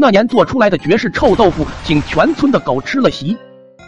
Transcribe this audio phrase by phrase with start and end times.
[0.00, 3.36] 那年做出来的绝世臭豆腐，请全村的狗吃了席。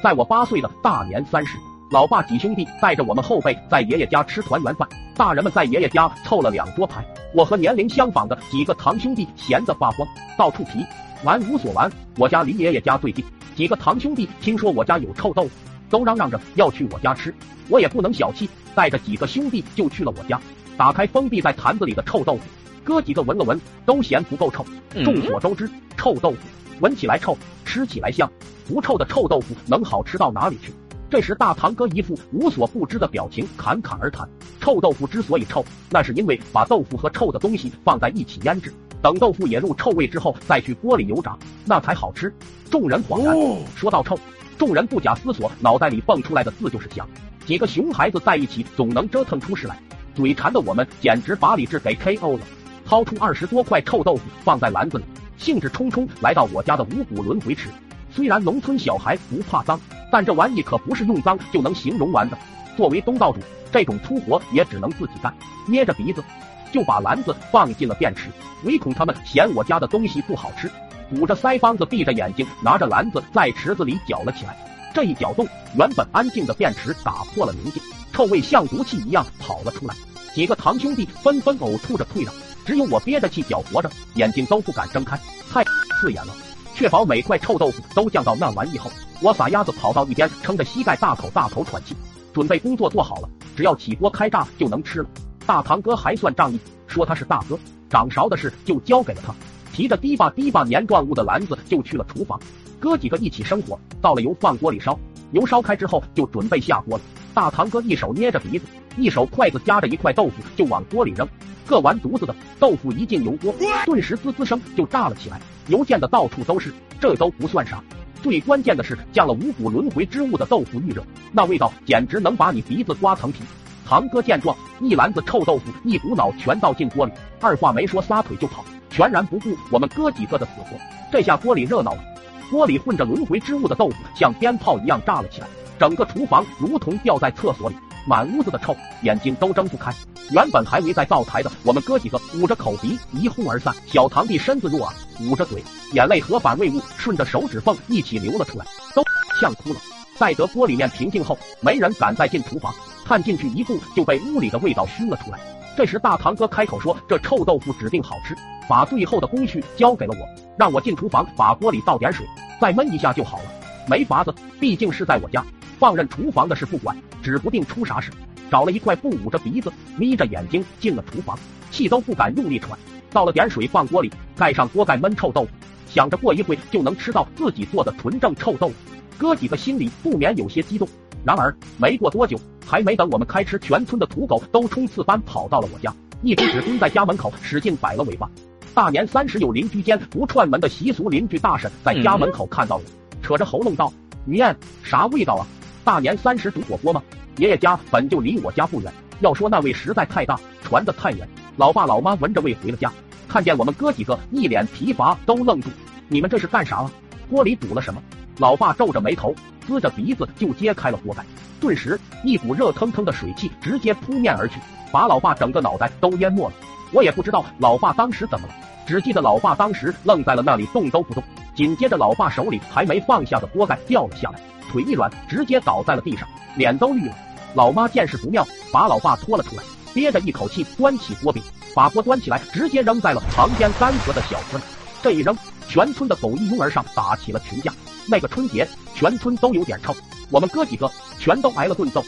[0.02, 1.56] 在我八岁的大年三十，
[1.90, 4.86] 老爸几兄弟带着我们后辈在爷爷家吃团圆饭，
[5.16, 7.02] 大人们在爷爷家凑了两桌牌，
[7.32, 10.06] 我和年龄相仿的几个堂兄弟闲得发慌，
[10.36, 10.84] 到处皮
[11.24, 11.90] 玩无所玩。
[12.18, 13.24] 我家离爷爷家最近，
[13.56, 15.50] 几个堂兄弟听说我家有臭豆腐，
[15.88, 17.34] 都嚷嚷着要去我家吃。
[17.70, 20.38] 我也不能小气，带着几个兄弟就去了我家，
[20.76, 22.42] 打开封闭在坛子里的臭豆腐。
[22.84, 24.64] 哥几个闻了闻，都嫌不够臭。
[25.04, 26.38] 众所周知，臭豆腐
[26.80, 28.30] 闻起来臭，吃起来香，
[28.66, 30.72] 不臭的臭豆腐能好吃到哪里去？
[31.08, 34.28] 这时，大堂哥一副无所不知的表情，侃侃而谈：
[34.60, 42.32] 臭豆腐之所以臭，那是因为把豆腐和臭的东西放在一起腌制，等豆腐也入臭味之后，再去锅里油炸，那才好吃。
[42.70, 43.36] 众人恍然，
[43.76, 44.18] 说到臭，
[44.56, 47.06] 众人不假思索，脑袋里蹦出来的字就是香。
[47.44, 49.78] 几个熊孩子在一起，总能折腾出事来。
[50.14, 52.44] 嘴馋的我们，简直把理智给 KO 了。
[52.92, 55.04] 掏出二十多块臭豆腐放在篮子里，
[55.38, 57.70] 兴致冲冲来到我家的五谷轮回池。
[58.14, 62.36] 虽然农村小孩不怕脏，但这玩意可不是用脏就能形容完的。
[62.76, 63.38] 作为东道主，
[63.72, 65.34] 这种粗活也只能自己干。
[65.66, 66.22] 捏着鼻子
[66.70, 68.28] 就把篮子放进了便池，
[68.64, 70.70] 唯恐他们嫌我家的东西不好吃，
[71.12, 74.54] 捂着腮帮子，闭着眼睛，拿着篮子在池子里搅了起来。
[74.92, 75.48] 这一搅动，
[75.78, 77.82] 原本安静的便池打破了宁静，
[78.12, 79.94] 臭味像毒气一样跑了出来。
[80.34, 82.34] 几个堂兄弟纷纷呕吐着退让。
[82.64, 85.18] 只有我憋着气搅活着，眼睛都不敢睁开，
[85.50, 85.64] 太
[86.00, 86.32] 刺眼了。
[86.74, 91.94] 确保每块臭豆腐都降到那玩意后，我撒丫子跑到一边，撑着膝盖大口大口喘气，
[92.32, 95.08] 准备工作做好了，只要起锅开炸就能吃了。
[95.44, 97.58] 大堂哥还算仗义，说他是大哥，
[97.90, 99.34] 掌勺的事就交给了他，
[99.72, 102.40] 提着滴吧滴吧粘状物的篮子就去了厨房。
[102.80, 104.98] 哥几个一起生火，倒了油放锅里烧，
[105.32, 107.04] 油烧开之后就准备下锅了。
[107.34, 111.26] 大堂哥一手捏着鼻子，一手筷子夹着一块豆腐就往锅里扔。
[111.66, 113.54] 各完犊子的豆腐一进油锅，
[113.86, 116.72] 顿时滋滋声就炸了起来，油溅的到处都是。
[117.00, 117.82] 这都不算啥，
[118.22, 123.40] 最关键的是降了五谷轮回之物的豆腐预热，那味道简直能把你鼻子刮层皮。
[123.84, 130.78] 堂哥见状，一篮子臭豆腐一股脑全倒进锅里，二话没说撒腿就跑，全然不顾我们哥几个的死活。
[131.10, 132.04] 这下锅里热闹了，
[132.50, 135.48] 锅里混着轮回之物的豆腐像鞭炮一样炸了起来，
[135.78, 137.76] 整个厨房如同掉在厕所里。
[138.06, 139.92] 满屋子的臭，眼睛都睁不开。
[140.30, 143.74] 原本还围在灶台的我们哥几个捂着口鼻一哄而散。
[143.86, 148.64] 小堂弟身子弱啊，捂着嘴，眼泪和反胃物顺着手指缝一起流了出来，
[148.94, 149.02] 都
[149.40, 149.76] 呛哭了。
[150.18, 152.72] 待得锅里面平静后，没人敢再进厨房，
[153.04, 155.38] 探进去一步就被屋里的味道熏了出来。
[155.76, 158.36] 这时大堂哥开口说：“这臭豆腐指定好吃，
[158.68, 160.26] 把最后的工序交给了我，
[160.56, 162.26] 让我进厨房把锅里倒点水，
[162.60, 163.44] 再焖一下就好了。”
[163.88, 165.44] 没法子，毕竟是在我家。
[165.82, 168.12] 放任厨房的事不管，指不定出啥事。
[168.48, 171.36] 找了一块布捂着鼻子，眯着眼睛进了厨房，
[171.72, 172.78] 气都不敢用力喘。
[173.10, 175.50] 倒了点水放锅里，盖上锅盖焖臭豆腐，
[175.88, 178.74] 想着过一会就能吃到自己做的纯正臭豆腐。
[179.18, 180.88] 哥几个心里不免有些激动。
[181.24, 185.92] 然而没过多久，还没等我们开吃，全村的土狗都冲刺般跑到了我家，
[186.22, 188.30] 一只只蹲在家门口，使劲摆了尾巴。
[188.72, 192.84] 大年三十有邻居间不串门的习俗，邻居大婶在家门口看到了，
[193.20, 193.92] 扯着喉咙道
[194.26, 195.42] ：“于燕，啥味道啊？”
[195.84, 197.02] 大年三十煮火锅吗？
[197.38, 201.28] 爷爷家本就离我家不远，要说那味实在太大，传得太远。
[201.56, 202.92] 老爸老妈闻着味回了家，
[203.26, 205.68] 看见我们哥几个一脸疲乏，都愣住。
[206.08, 206.88] 你们这是干啥？
[207.28, 208.00] 锅里煮了什么？
[208.38, 209.34] 老爸皱着眉头，
[209.66, 211.24] 呲着鼻子就揭开了锅盖，
[211.60, 214.60] 顿时一股热腾腾的水汽直接扑面而去，
[214.92, 216.54] 把老爸整个脑袋都淹没了。
[216.92, 218.54] 我也不知道老爸当时怎么了，
[218.86, 221.22] 只记得老爸当时愣在了那里，动都不动。
[221.54, 224.40] 紧接着，老爸手里还没放下的锅盖掉了下来。
[224.70, 226.26] 腿一软，直接倒在了地上，
[226.56, 227.14] 脸都绿了。
[227.54, 229.62] 老妈见势不妙，把老爸拖了出来，
[229.92, 231.42] 憋着一口气端起锅柄，
[231.74, 234.62] 把锅端起来，直接扔在了旁边干涸的小村。
[235.02, 235.36] 这一扔，
[235.68, 237.70] 全村的狗一拥而上，打起了群架。
[238.06, 239.94] 那个春节，全村都有点臭，
[240.30, 242.02] 我们哥几个全都挨了顿揍。